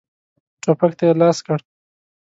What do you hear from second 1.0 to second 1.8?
یې لاس کړ.